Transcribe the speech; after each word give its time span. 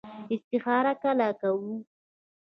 استخاره 0.33 0.91
کله 1.03 1.27
کوو؟ 1.39 1.71